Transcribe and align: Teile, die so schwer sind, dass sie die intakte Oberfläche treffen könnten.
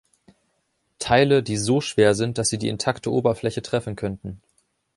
Teile, 0.97 1.43
die 1.43 1.57
so 1.57 1.79
schwer 1.79 2.15
sind, 2.15 2.39
dass 2.39 2.49
sie 2.49 2.57
die 2.57 2.69
intakte 2.69 3.11
Oberfläche 3.11 3.61
treffen 3.61 3.95
könnten. 3.95 4.41